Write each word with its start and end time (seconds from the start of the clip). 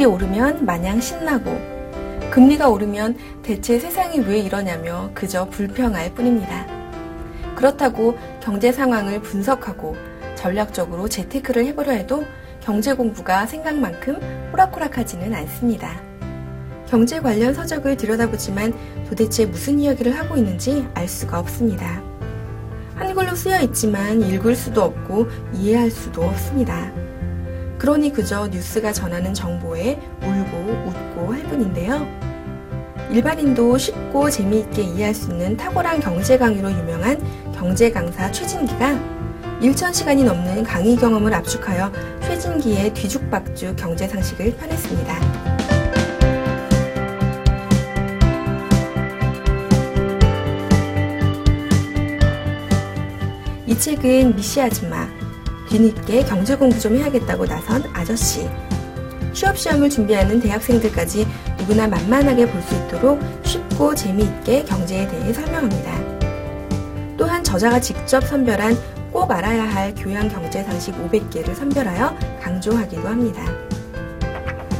지지율이 0.00 0.04
오르면 0.06 0.64
마냥 0.64 0.98
신나고 1.00 1.50
금리가 2.30 2.68
오르면 2.68 3.16
대체 3.42 3.78
세상이 3.78 4.20
왜 4.20 4.38
이러냐며 4.38 5.10
그저 5.14 5.48
불평할 5.50 6.14
뿐입니다. 6.14 6.66
그렇다고 7.54 8.16
경제 8.40 8.72
상황을 8.72 9.20
분석하고 9.20 9.94
전략적으로 10.36 11.08
재테크를 11.08 11.66
해보려 11.66 11.92
해도 11.92 12.24
경제 12.60 12.94
공부가 12.94 13.46
생각만큼 13.46 14.16
호락호락하지는 14.52 15.34
않습니다. 15.34 16.00
경제 16.86 17.20
관련 17.20 17.52
서적을 17.52 17.96
들여다보지만 17.96 18.72
도대체 19.08 19.44
무슨 19.44 19.78
이야기를 19.78 20.18
하고 20.18 20.36
있는지 20.36 20.88
알 20.94 21.08
수가 21.08 21.38
없습니다. 21.40 22.02
한글로 22.94 23.34
쓰여 23.34 23.60
있지만 23.62 24.22
읽을 24.22 24.56
수도 24.56 24.82
없고 24.82 25.28
이해할 25.52 25.90
수도 25.90 26.22
없습니다. 26.22 26.90
그러니 27.80 28.12
그저 28.12 28.46
뉴스가 28.46 28.92
전하는 28.92 29.32
정보에 29.32 29.98
울고 30.20 30.90
웃고 30.90 31.32
할 31.32 31.42
뿐인데요. 31.44 32.06
일반인도 33.10 33.78
쉽고 33.78 34.28
재미있게 34.28 34.82
이해할 34.82 35.14
수 35.14 35.30
있는 35.30 35.56
탁월한 35.56 36.00
경제 36.00 36.36
강의로 36.36 36.70
유명한 36.70 37.18
경제 37.54 37.90
강사 37.90 38.30
최진기가 38.30 39.00
1,000시간이 39.62 40.24
넘는 40.24 40.62
강의 40.62 40.94
경험을 40.94 41.32
압축하여 41.32 41.90
최진기의 42.20 42.92
뒤죽박죽 42.92 43.74
경제 43.76 44.06
상식을 44.06 44.56
펴냈습니다. 44.56 45.14
이 53.66 53.78
책은 53.78 54.36
미씨 54.36 54.60
아줌마, 54.60 55.08
뒤늦게 55.70 56.24
경제 56.24 56.56
공부 56.56 56.78
좀 56.80 56.96
해야겠다고 56.96 57.46
나선 57.46 57.84
아저씨, 57.94 58.48
취업 59.32 59.56
시험을 59.56 59.88
준비하는 59.88 60.40
대학생들까지 60.40 61.26
누구나 61.58 61.86
만만하게 61.86 62.46
볼 62.50 62.60
수 62.62 62.74
있도록 62.74 63.20
쉽고 63.44 63.94
재미있게 63.94 64.64
경제에 64.64 65.06
대해 65.06 65.32
설명합니다. 65.32 67.16
또한 67.16 67.42
저자가 67.44 67.80
직접 67.80 68.24
선별한 68.26 68.76
꼭 69.12 69.30
알아야 69.30 69.64
할 69.64 69.94
교양 69.94 70.28
경제 70.28 70.62
상식 70.64 70.92
500개를 70.96 71.54
선별하여 71.54 72.16
강조하기도 72.42 73.06
합니다. 73.08 73.42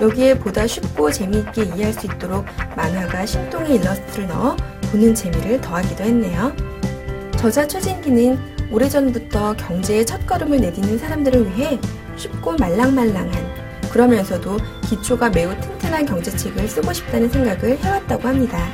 여기에 0.00 0.38
보다 0.38 0.66
쉽고 0.66 1.12
재미있게 1.12 1.62
이해할 1.62 1.92
수 1.92 2.06
있도록 2.06 2.44
만화가 2.76 3.24
신동의 3.24 3.76
일러스트를 3.76 4.26
넣어 4.26 4.56
보는 4.90 5.14
재미를 5.14 5.60
더하기도 5.60 6.02
했네요. 6.02 6.52
저자 7.36 7.66
최진기는 7.66 8.51
오래전부터 8.72 9.54
경제의 9.54 10.06
첫걸음을 10.06 10.58
내딛는 10.58 10.98
사람들을 10.98 11.46
위해 11.56 11.78
쉽고 12.16 12.56
말랑말랑한 12.56 13.32
그러면서도 13.90 14.56
기초가 14.88 15.28
매우 15.28 15.54
튼튼한 15.60 16.06
경제책을 16.06 16.66
쓰고 16.66 16.92
싶다는 16.94 17.28
생각을 17.28 17.76
해왔다고 17.78 18.26
합니다. 18.26 18.66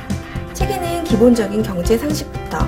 책에는 0.53 1.03
기본적인 1.03 1.61
경제 1.63 1.97
상식부터 1.97 2.59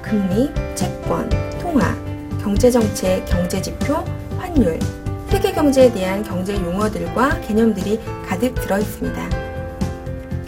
금리, 0.00 0.50
채권, 0.76 1.28
통화, 1.60 1.96
경제정책, 2.40 3.24
경제지표, 3.26 3.94
환율, 4.38 4.78
세계 5.28 5.52
경제에 5.52 5.92
대한 5.92 6.22
경제 6.22 6.54
용어들과 6.54 7.40
개념들이 7.40 8.00
가득 8.28 8.54
들어 8.54 8.78
있습니다. 8.78 9.30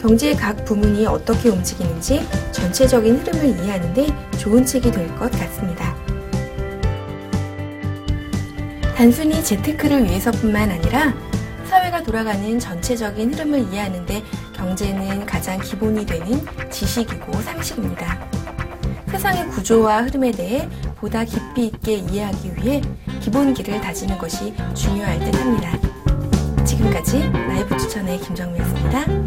경제의 0.01 0.37
각 0.37 0.65
부문이 0.65 1.07
어떻게 1.07 1.49
움직이는지 1.49 2.27
전체적인 2.53 3.19
흐름을 3.19 3.61
이해하는데 3.61 4.07
좋은 4.39 4.65
책이 4.65 4.91
될 4.91 5.07
것 5.17 5.31
같습니다. 5.31 6.02
단순히 8.97 9.43
재테크를 9.43 10.05
위해서뿐만 10.05 10.71
아니라 10.71 11.13
사회가 11.69 12.03
돌아가는 12.03 12.59
전체적인 12.59 13.35
흐름을 13.35 13.73
이해하는데 13.73 14.23
경제는 14.55 15.27
가장 15.27 15.59
기본이 15.61 16.05
되는 16.05 16.41
지식이고 16.71 17.33
상식입니다. 17.41 18.29
세상의 19.11 19.49
구조와 19.49 20.03
흐름에 20.03 20.31
대해 20.31 20.69
보다 20.97 21.25
깊이 21.25 21.67
있게 21.67 21.95
이해하기 21.95 22.57
위해 22.57 22.83
기본기를 23.21 23.81
다지는 23.81 24.19
것이 24.19 24.55
중요할 24.75 25.19
듯 25.21 25.35
합니다. 25.39 25.71
지금까지 26.65 27.31
라이브 27.33 27.77
추천의 27.77 28.21
김정미였습니다. 28.21 29.22